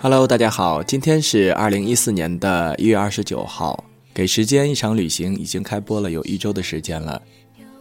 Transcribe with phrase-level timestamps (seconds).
[0.00, 3.84] Hello，大家好，今天是二零一四年的一月二十九号。
[4.14, 7.20] 给时间一场旅行已经开播了有一周的时间了。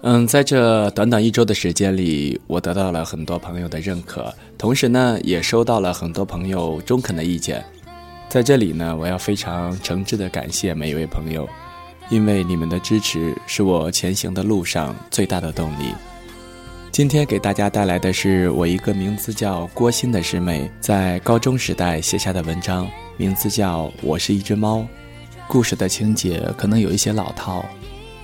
[0.01, 7.63] 嗯，在这短短一周的时间里，我得到了很多朋友的认可，同时呢，也收到了很多朋友中肯的意见。
[8.27, 11.47] 在这里呢，我要非常诚挚的感谢每一位朋友，
[12.09, 15.93] 因为你们的支持是我前行的路上最大的动力。
[16.95, 24.77] 今天给大家带来的是我一个名字叫郭鑫的师妹在高中时代写下的文章，名字叫《我是一只猫》。
[25.45, 27.65] 故事的情节可能有一些老套，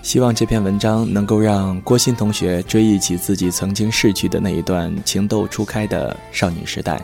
[0.02, 7.02] 希望这篇文章能够让郭鑫同学追忆起自己曾经逝去的那一段情窦初开的少女时代，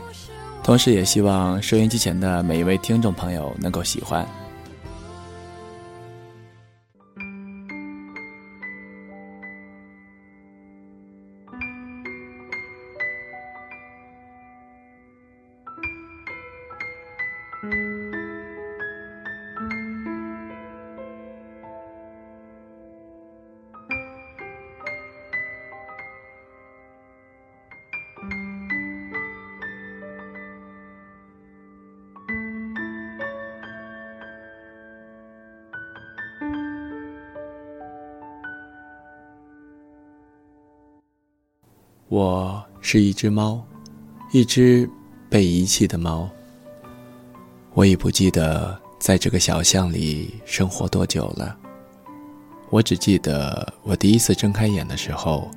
[0.63, 4.25] 同时也希望收音机前的每一位听众朋友能够喜欢。
[42.17, 43.63] 我是一只猫，
[44.31, 44.89] 一只
[45.29, 46.27] 被遗弃的猫。
[47.75, 51.55] 我已不记得在这个小巷里生活多久了。
[52.71, 55.47] 我只记得我第一次睁开眼的时候，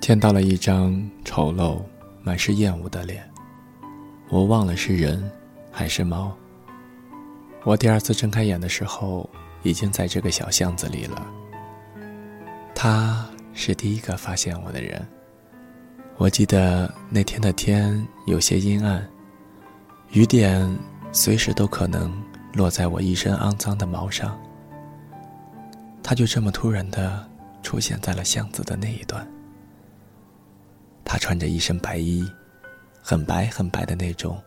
[0.00, 1.78] 见到了一张丑陋、
[2.22, 3.22] 满是厌恶的脸。
[4.30, 5.30] 我忘了是人
[5.70, 6.34] 还是猫。
[7.64, 9.28] 我第二次睁开眼的时候，
[9.62, 11.26] 已经在这个小巷子里了。
[12.74, 15.06] 他是第一个发现我的人。
[16.18, 19.04] 我记得那天的天有些阴暗，
[20.12, 20.78] 雨点
[21.10, 22.12] 随时都可能
[22.52, 24.40] 落在我一身肮脏的毛上。
[26.02, 27.28] 他就这么突然的
[27.62, 29.26] 出现在了巷子的那一端。
[31.04, 32.24] 他穿着一身白衣，
[33.02, 34.40] 很白很白的那种，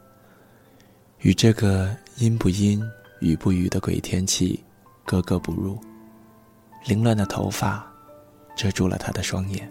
[1.20, 2.82] 与这个阴不阴、
[3.20, 4.64] 雨不雨的鬼天气
[5.04, 5.78] 格格不入。
[6.86, 7.86] 凌乱的头发
[8.56, 9.70] 遮住了他的双眼。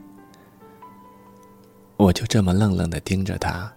[1.97, 3.73] 我就这么愣愣的盯着他，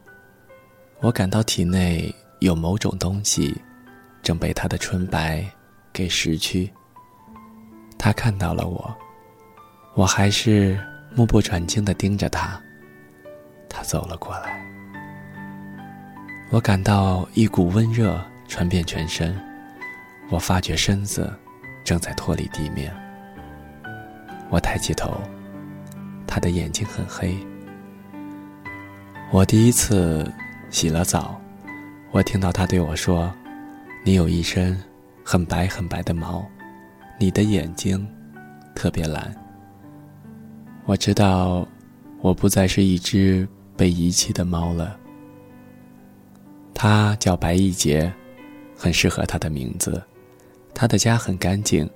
[1.02, 3.56] 我感到体内有某种东西
[4.24, 5.46] 正被他的纯白
[5.94, 6.72] 给蚀去。
[7.98, 8.96] 他看到了我，
[9.94, 10.80] 我还是
[11.16, 12.60] 目不转睛的盯着他。
[13.70, 14.66] 他走了过来，
[16.50, 19.40] 我感到一股温热传遍全身，
[20.32, 21.32] 我发觉身子
[21.84, 22.92] 正在脱离地面。
[24.50, 25.22] 我抬起头，
[26.26, 27.38] 他的眼睛很黑。
[29.30, 30.26] 我第一次
[30.70, 31.40] 洗了澡，
[32.12, 33.30] 我听到他对我说
[34.06, 34.82] ：“你有一身
[35.22, 36.46] 很白很白的毛，
[37.20, 38.08] 你的眼睛
[38.74, 39.36] 特别蓝。”
[40.88, 41.68] 我知道，
[42.22, 43.46] 我不再是一只
[43.76, 44.98] 被遗弃的猫了。
[46.74, 48.12] 它叫白一杰，
[48.78, 50.02] 很适合它的名字。
[50.74, 51.88] 它的家很干净，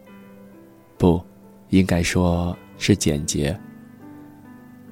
[0.97, 1.23] 不，
[1.69, 3.57] 应该说是简洁。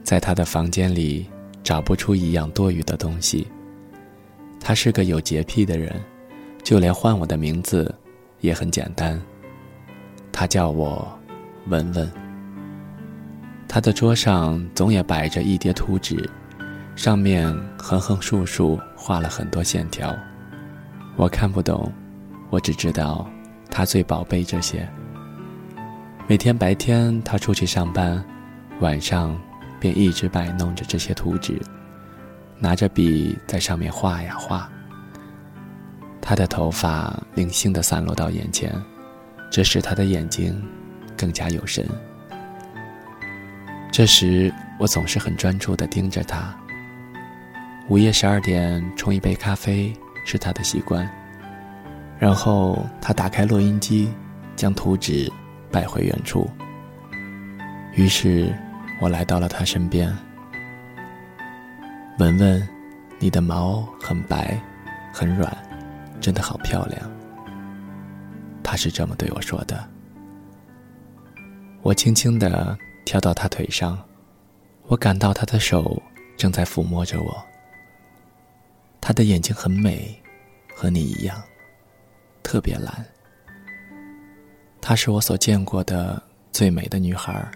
[0.04, 1.28] 在它的房间里。
[1.69, 3.47] 找不出一样多余的东西。
[4.59, 6.02] 他是个有洁癖的人，
[6.63, 7.94] 就连换我的名字
[8.40, 9.22] 也很简单。
[10.31, 11.07] 他叫我
[11.68, 12.12] 文文。
[13.68, 16.28] 他的桌上总也摆着一叠图纸，
[16.96, 20.18] 上面横横竖竖画了很多线条。
[21.18, 21.94] 我看不懂，
[22.50, 23.30] 我只知道
[23.69, 24.90] 他最宝贝这些。
[26.28, 28.25] 每天白天他出去上班，
[28.80, 29.40] 晚上。
[29.80, 31.60] 便一直摆弄着这些图纸，
[32.58, 34.70] 拿着笔在上面画呀画。
[36.22, 38.72] 他的头发零星的散落到眼前，
[39.50, 40.62] 这使他的眼睛
[41.18, 41.88] 更加有神。
[43.92, 46.56] 这时，我总是很专注的盯着他。
[47.88, 49.92] 午夜十二点冲一杯咖啡
[50.25, 51.10] 是他的习惯，
[52.20, 54.10] 然后他打开录音机，
[54.56, 55.32] 将图纸
[55.72, 56.48] 摆回原处。
[57.96, 58.54] 于是。
[59.01, 60.13] 我来到了他身边，
[62.18, 62.68] 文文，
[63.18, 64.62] 你的毛很白，
[65.13, 65.57] 很软，
[66.19, 67.10] 真的好漂亮。
[68.62, 69.88] 他是这么对我说的。
[71.81, 73.98] 我轻轻的跳到他腿上，
[74.88, 76.01] 我感到他的手
[76.36, 77.46] 正在抚摸着我。
[79.00, 80.13] 他的眼睛很美，
[80.75, 81.42] 和你一样，
[82.44, 83.06] 特别蓝。
[84.81, 87.50] 她是我所见过的最美的女孩。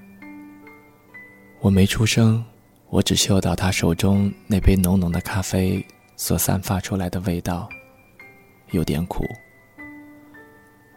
[1.64, 2.44] 我没出声，
[2.90, 5.82] 我只嗅到他手中那杯浓浓的咖啡
[6.18, 7.70] 所散发出来的味道，
[8.72, 9.26] 有点苦。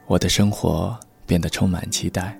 [0.06, 2.36] 我的生活变得充满期待。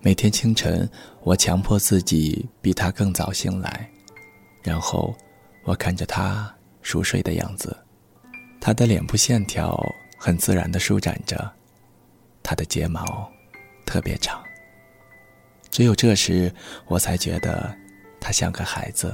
[0.00, 0.88] 每天清晨，
[1.24, 3.90] 我强迫自己比他更早醒来，
[4.62, 5.12] 然后
[5.64, 7.76] 我看着他熟睡的样子，
[8.60, 9.76] 他的脸部线条
[10.16, 11.52] 很自然的舒展着，
[12.44, 13.28] 他的睫毛
[13.84, 14.40] 特别长。
[15.74, 16.54] 只有这时，
[16.86, 17.76] 我才觉得
[18.20, 19.12] 他像个孩子。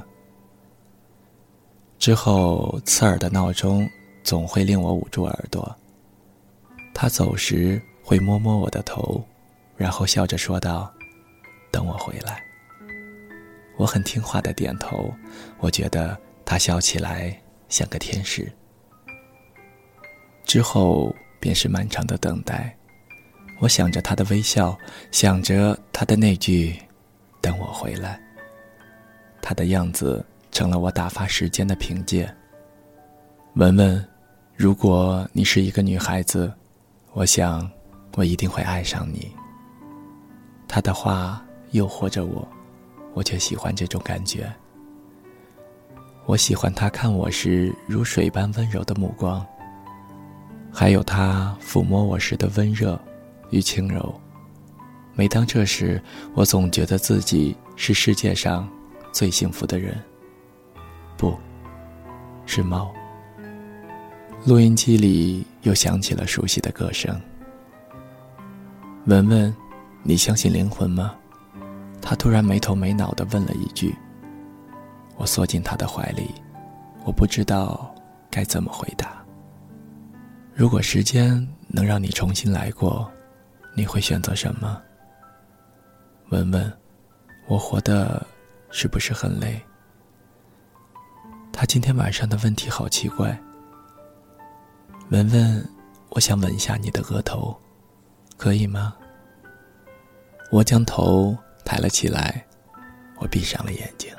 [1.99, 3.89] 之后，刺耳的闹钟
[4.23, 5.75] 总会令我捂住耳朵。
[6.93, 9.27] 他走时会摸摸我的头，
[9.75, 10.93] 然后笑着说道
[11.73, 12.43] ：“等我回来。”
[13.79, 15.11] 我很听话的点头。
[15.61, 16.15] 我觉得
[16.45, 17.35] 他笑起来
[17.71, 18.53] 像个天使。
[20.45, 22.77] 之后便是漫长的等待。
[23.61, 24.77] 我想着他的微笑，
[25.13, 26.77] 想着他的那句
[27.41, 28.21] “等我回来”。
[29.41, 30.25] 他的样子。
[30.53, 32.29] 成了我打发时间的凭借。
[33.55, 34.05] 文文，
[34.57, 36.53] 如果你是一个女孩子，
[37.13, 37.71] 我想
[38.17, 39.31] 我一定会爱上你。
[40.67, 41.41] 他的话
[41.71, 42.47] 诱惑着我，
[43.15, 44.53] 我却喜欢这种感觉。
[46.27, 49.47] 我喜欢他看我时如水般温柔的目光，
[50.73, 53.01] 还有他抚摸我时的温热
[53.51, 54.13] 与轻柔。
[55.15, 56.03] 每当这时，
[56.35, 58.69] 我总觉得自己是世界上
[59.13, 60.01] 最幸福的人。
[61.17, 61.39] 不
[62.47, 62.91] 是猫。
[64.47, 67.21] 录音机里又响起了熟悉的歌声。
[69.07, 69.55] 文文，
[70.03, 71.15] 你相信灵魂吗？
[72.01, 73.95] 他突然没头没脑的问了一句。
[75.17, 76.31] 我缩进他的怀里，
[77.05, 77.95] 我不知道
[78.31, 79.23] 该怎么回答。
[80.55, 83.11] 如果时间能让你重新来过，
[83.75, 84.81] 你会选择什么？
[86.31, 86.73] 文文，
[87.47, 88.25] 我活的
[88.71, 89.61] 是不是很累？
[91.53, 93.39] 他今天晚上的问题好奇怪。
[95.11, 95.69] 文文，
[96.11, 97.59] 我想吻一下你的额头，
[98.37, 98.95] 可以吗？
[100.51, 102.45] 我将头抬了起来，
[103.19, 104.13] 我闭上了眼睛。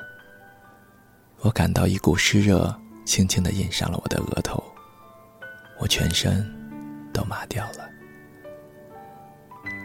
[1.40, 2.74] 我感到一股湿热
[3.04, 4.62] 轻轻的印上了我的额头，
[5.78, 6.46] 我全身
[7.12, 7.91] 都麻掉了。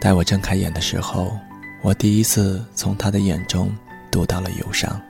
[0.08, 1.38] 待我睁开眼的时候，
[1.82, 3.70] 我第一次从他的眼中
[4.10, 5.02] 读到了忧伤。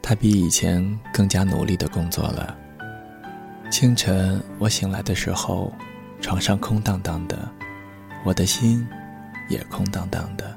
[0.00, 0.82] 他比以前
[1.12, 2.56] 更加努力的工作了。
[3.70, 5.70] 清晨我醒来的时候，
[6.18, 7.46] 床上空荡荡的，
[8.24, 8.88] 我的心
[9.50, 10.56] 也空荡荡的。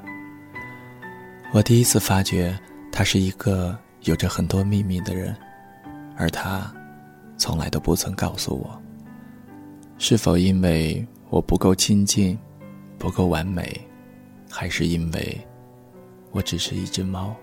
[1.52, 2.58] 我第一次发觉
[2.90, 5.36] 他是一个有着很多秘密的人，
[6.16, 6.72] 而他
[7.36, 8.82] 从来都不曾告诉我。
[9.98, 12.38] 是否因为我不够亲近，
[13.02, 13.80] 不够完美，
[14.48, 15.36] 还是因为
[16.30, 17.34] 我只是一只猫？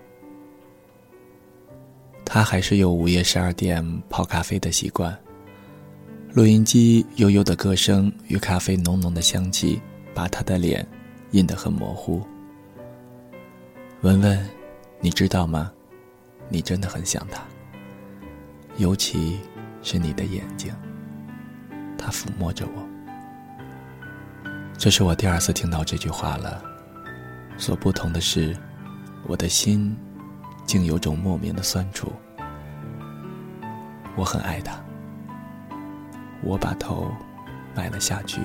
[2.24, 5.14] 他还是有午夜十二点泡咖啡的习惯。
[6.32, 9.78] 录音机悠悠的歌声与咖啡浓浓的香气，
[10.14, 10.86] 把他的脸
[11.32, 12.22] 印得很模糊。
[14.00, 14.48] 文文，
[14.98, 15.70] 你知道吗？
[16.48, 17.42] 你真的很像他，
[18.78, 19.38] 尤其
[19.82, 20.74] 是你的眼睛。
[21.98, 22.89] 他抚摸着我。
[24.80, 26.62] 这是我第二次听到这句话了。
[27.58, 28.56] 所不同的是，
[29.26, 29.96] 我的心。
[30.66, 32.12] 竟有种莫名的酸楚。
[34.14, 34.80] 我很爱他，
[36.44, 37.10] 我把头
[37.74, 38.40] 埋了下去，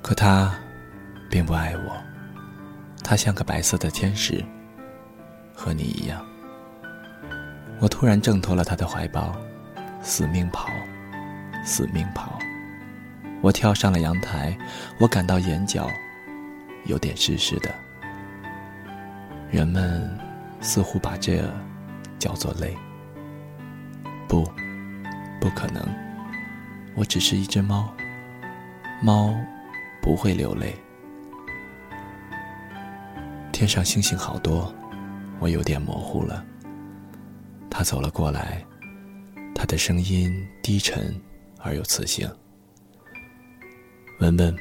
[0.00, 0.54] 可他
[1.28, 1.96] 并不爱我。
[3.02, 4.44] 他像个白色的天使，
[5.52, 6.24] 和你一样。
[7.80, 9.34] 我突然挣脱了他的怀抱，
[10.00, 10.68] 死命跑，
[11.64, 12.38] 死命跑。
[13.42, 14.56] 我跳上了阳台，
[14.98, 15.88] 我感到眼角
[16.84, 17.74] 有点湿湿的。
[19.50, 20.18] 人们
[20.60, 21.42] 似乎把这
[22.18, 22.76] 叫做泪。
[24.28, 24.44] 不，
[25.40, 25.82] 不可能。
[26.94, 27.92] 我只是一只猫，
[29.02, 29.34] 猫
[30.02, 30.74] 不会流泪。
[33.52, 34.72] 天上星星好多，
[35.38, 36.44] 我有点模糊了。
[37.70, 38.64] 他走了过来，
[39.54, 41.18] 他的声音低沉
[41.58, 42.28] 而又磁性。
[44.20, 44.54] 文文，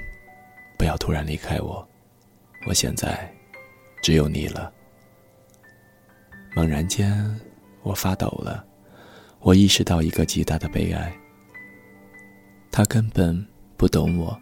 [0.78, 1.86] 不要突然离开我，
[2.66, 3.30] 我现在
[4.01, 4.72] 只有你了。
[6.56, 7.13] 猛然间，
[7.84, 8.66] 我发抖了。
[9.42, 11.13] 我意识到一个极大的悲哀。
[12.72, 14.39] 他根本不懂我。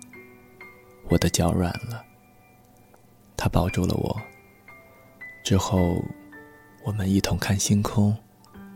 [1.10, 2.06] 我的脚软了。
[3.36, 4.16] 他抱住了我。
[5.44, 6.00] 之后，
[6.84, 8.16] 我们一同看星空。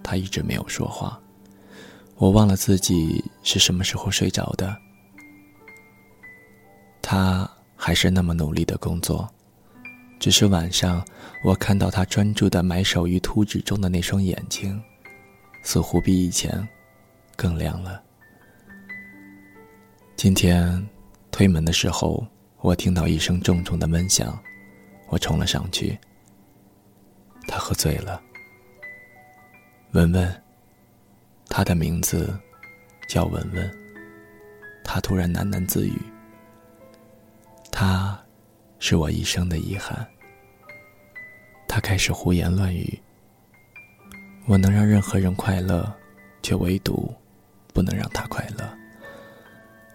[0.01, 1.21] 他一直没有说话。
[2.15, 4.75] 我忘了自己是什么时候睡着的。
[7.13, 9.29] 他还是那么努力的工作。
[10.17, 11.05] 只是晚上，
[11.43, 14.81] 我看到他专注的埋首于图纸中的那双眼睛，
[15.61, 16.65] 似乎比以前
[17.35, 18.01] 更亮了。
[20.15, 20.87] 今天
[21.31, 22.25] 推门的时候，
[22.61, 24.41] 我听到一声重重的闷响，
[25.09, 25.99] 我冲了上去。
[27.45, 28.21] 他喝醉了。
[29.91, 30.43] 文文，
[31.49, 32.33] 他的名字
[33.09, 33.69] 叫文文。
[34.81, 36.01] 他突然喃喃自语
[37.81, 38.15] ：“他
[38.77, 40.07] 是我一生的遗憾。”
[41.67, 43.01] 他开始胡言乱语。
[44.45, 45.91] 我能让任何人快乐，
[46.43, 47.11] 却唯独
[47.73, 48.71] 不能让他快乐。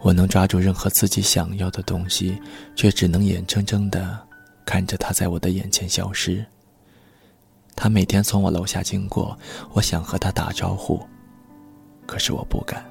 [0.00, 2.37] 我能抓住任何自己想要的东西，
[2.75, 4.19] 却只能眼睁睁的
[4.64, 6.45] 看着他在我的眼前消失。
[7.76, 9.38] 他每天从我楼下经过，
[9.73, 11.07] 我想和他打招呼，
[12.05, 12.85] 可是我不敢。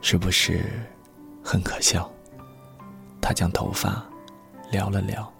[0.00, 0.64] 是不是
[1.42, 2.08] 很可笑？
[3.20, 4.04] 他将头发
[4.70, 5.32] 撩了撩。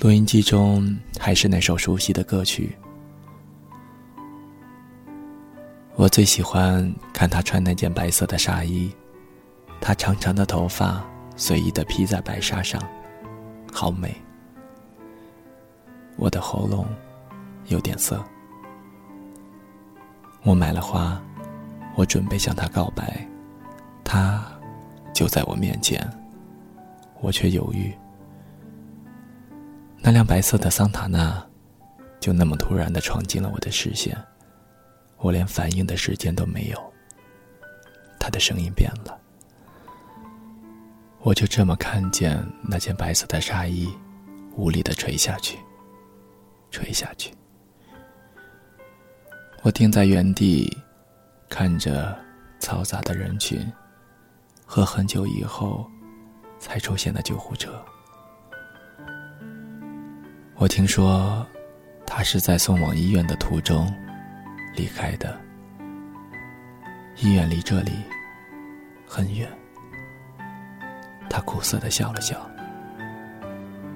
[0.00, 2.76] 录音机中还是那首熟悉的歌曲。
[5.96, 8.94] 我最喜欢看他穿那件白色的纱衣，
[9.80, 12.80] 他长长的头发随意的披在白纱上，
[13.72, 14.14] 好美。
[16.16, 16.86] 我的喉咙
[17.66, 18.24] 有点涩。
[20.44, 21.20] 我买了花，
[21.96, 23.28] 我准备向他告白，
[24.04, 24.44] 他
[25.18, 26.08] 就在我面前，
[27.20, 27.92] 我却犹豫。
[29.98, 31.44] 那辆白色的桑塔纳，
[32.20, 34.16] 就那么突然的闯进了我的视线，
[35.16, 36.92] 我连反应的时间都没有。
[38.16, 39.18] 他的声音变了，
[41.22, 43.88] 我就这么看见那件白色的纱衣，
[44.54, 45.58] 无力的垂下去，
[46.70, 47.34] 垂下去。
[49.62, 50.72] 我定在原地，
[51.48, 52.16] 看着
[52.60, 53.60] 嘈杂的人群，
[54.70, 55.90] 和很久以后
[56.58, 57.82] 才出现的救护车。
[60.56, 61.44] 我听说，
[62.06, 63.90] 他是在送往医院的途中
[64.76, 65.40] 离开的。
[67.16, 67.92] 医院离这里
[69.06, 69.50] 很远。
[71.30, 72.38] 他苦涩的笑了笑。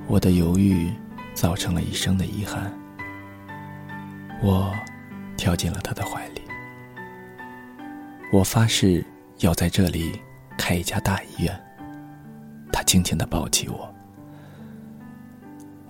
[0.06, 0.90] 我的犹豫
[1.34, 2.72] 造成了一生的遗憾。
[4.42, 4.74] 我
[5.36, 6.40] 跳进了他的怀里。
[8.32, 9.04] 我发誓
[9.40, 10.18] 要在这里
[10.56, 11.60] 开一家大医院。
[12.72, 13.94] 他轻轻的抱起我。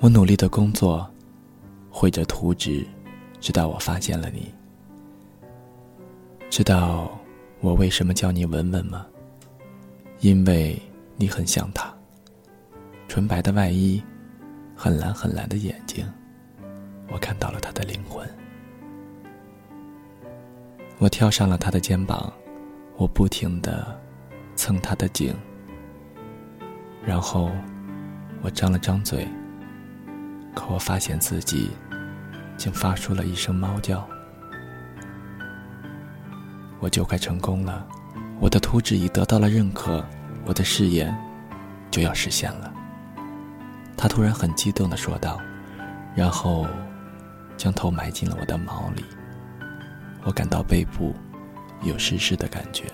[0.00, 1.08] 我努力的工作，
[1.90, 2.84] 绘着图纸，
[3.40, 4.52] 直到我发现了你。
[6.50, 7.10] 知道
[7.60, 9.06] 我为什么叫你文文吗？
[10.20, 10.80] 因为
[11.16, 11.92] 你很像他。
[13.08, 14.02] 纯白的外衣，
[14.74, 16.04] 很蓝很蓝的眼睛，
[17.10, 18.28] 我看到了他的灵魂。
[20.98, 22.32] 我跳上了他的肩膀，
[22.96, 24.00] 我不停的
[24.62, 25.34] 蹭他的颈，
[27.04, 27.50] 然后
[28.42, 29.26] 我张了张嘴。
[30.54, 31.72] 可我发现自己，
[32.56, 34.08] 竟发出了一声猫叫。
[36.78, 37.84] 我就快成功了，
[38.38, 40.06] 我的图纸已得到了认可，
[40.44, 41.12] 我的誓言
[41.90, 42.72] 就要实现了。
[43.96, 45.40] 他突然很激动的说道，
[46.14, 46.68] 然后
[47.56, 49.04] 将头埋进了我的毛里。
[50.22, 51.16] 我感到背部
[51.82, 52.84] 有湿湿的感觉。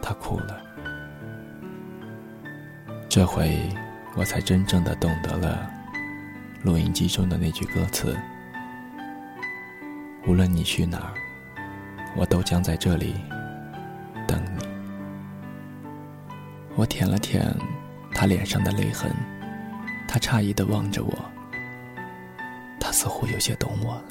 [0.00, 0.60] 他哭了。
[3.08, 3.58] 这回
[4.16, 5.70] 我才真正的懂得了。
[6.62, 8.16] 录音机中的那句歌词
[10.28, 11.14] ：“无论你去哪儿，
[12.16, 13.14] 我都将在这里
[14.26, 14.68] 等你。”
[16.76, 17.52] 我舔了舔
[18.14, 19.10] 他脸上的泪痕，
[20.06, 21.12] 他诧异的望着我，
[22.78, 24.04] 他似乎有些懂我了。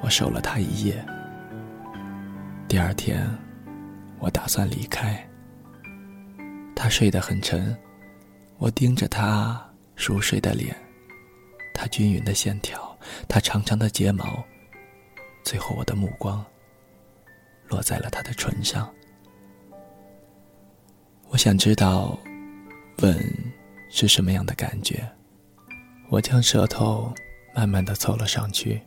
[0.00, 1.04] 我守了他一夜。
[2.68, 3.26] 第二天，
[4.18, 5.26] 我打算离开。
[6.76, 7.74] 他睡得很沉，
[8.58, 9.64] 我盯着他。
[9.96, 10.76] 熟睡的脸，
[11.74, 12.96] 他均匀的线条，
[13.26, 14.44] 他长长的睫毛，
[15.42, 16.44] 最后我的目光
[17.66, 18.88] 落在了他的唇上。
[21.30, 22.16] 我想知道，
[22.98, 23.18] 吻
[23.90, 25.04] 是什么样的感觉。
[26.10, 27.12] 我将舌头
[27.52, 28.80] 慢慢的凑了上去，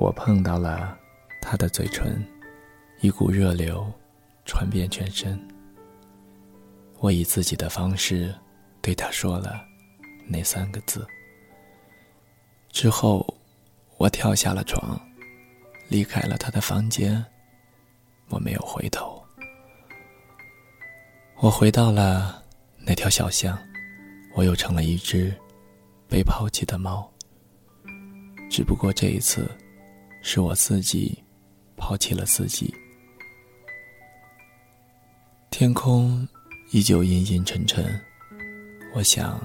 [0.00, 0.98] 我碰到了
[1.40, 2.26] 他的嘴唇，
[3.02, 3.92] 一股热流
[4.44, 5.36] 传遍全身。
[7.00, 8.32] 我以自己的方式
[8.80, 9.60] 对他说了。
[10.28, 11.04] 那三个字。
[12.70, 13.26] 之后，
[13.96, 14.98] 我跳下了床，
[15.88, 17.22] 离开了他的房间。
[18.28, 19.20] 我没有回头。
[21.38, 22.40] 我回到了
[22.78, 23.58] 那条小巷，
[24.32, 25.34] 我又成了一只
[26.08, 27.12] 被抛弃的猫。
[28.48, 29.50] 只不过这一次，
[30.22, 31.20] 是我自己
[31.76, 32.72] 抛弃了自己。
[35.52, 36.26] 天空
[36.70, 37.84] 依旧阴阴沉沉，
[38.94, 39.38] 我想。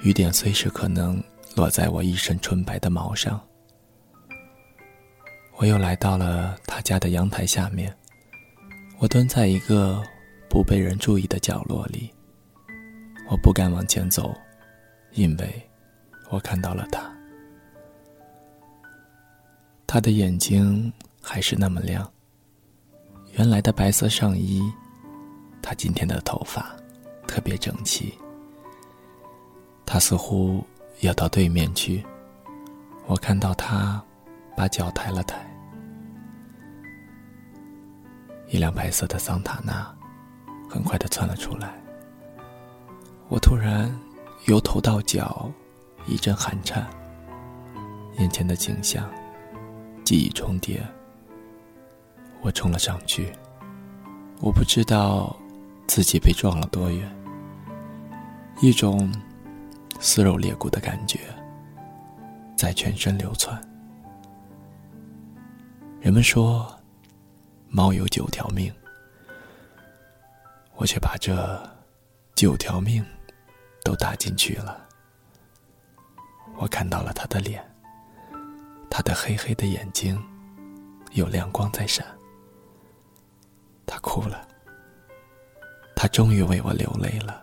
[0.00, 1.20] 雨点随时可能
[1.56, 3.40] 落在我一身纯白的毛上。
[5.56, 7.96] 我又来到了他家的阳台下面，
[8.98, 10.02] 我蹲在一个
[10.46, 12.12] 不被人注意的角落里。
[13.30, 14.36] 我不敢往前走，
[15.12, 15.70] 因为
[16.28, 17.10] 我看到了他。
[19.86, 22.08] 他的眼睛还是那么亮。
[23.32, 24.62] 原来的白色上衣，
[25.64, 26.76] 他今天的头发
[27.26, 28.12] 特别整齐。
[29.86, 30.62] 他似乎
[31.00, 32.04] 要到对面去，
[33.06, 34.02] 我看到他
[34.54, 35.42] 把脚抬了抬。
[38.48, 39.90] 一辆白色的桑塔纳
[40.68, 41.72] 很快的窜了出来。
[43.30, 43.90] 我突然
[44.44, 45.50] 由头到脚
[46.06, 46.86] 一阵寒颤，
[48.18, 49.10] 眼前的景象。
[50.04, 50.86] 记忆重叠，
[52.42, 53.32] 我冲了上去。
[54.40, 55.34] 我不知道
[55.86, 57.08] 自己被撞了多远，
[58.60, 59.12] 一种
[60.00, 61.20] 撕肉裂骨的感觉
[62.56, 63.60] 在全身流窜。
[66.00, 66.78] 人们说
[67.68, 68.72] 猫有九条命，
[70.76, 71.60] 我却把这
[72.34, 73.04] 九条命
[73.82, 74.86] 都打进去了。
[76.56, 77.64] 我看到了他的脸。
[78.96, 80.22] 他的黑黑的眼睛，
[81.14, 82.06] 有亮光在闪。
[83.84, 84.46] 他哭了，
[86.04, 87.42] 他终于为我流泪了。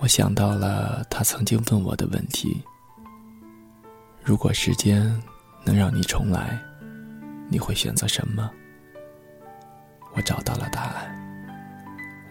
[0.00, 2.60] 我想到了他曾经问我的问题：
[4.24, 5.00] 如果时间
[5.62, 6.60] 能让你重来，
[7.48, 8.50] 你会选择什么？
[10.16, 11.16] 我找到了答案。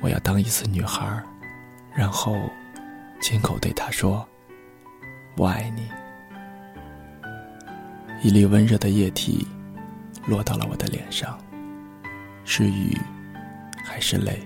[0.01, 1.23] 我要当一次女孩，
[1.95, 2.35] 然后
[3.21, 4.27] 亲口对他说
[5.39, 5.87] ：“我爱你。”
[8.21, 9.47] 一粒温热的液体
[10.27, 11.39] 落到了我的脸上，
[12.43, 12.97] 是雨
[13.81, 14.45] 还是泪？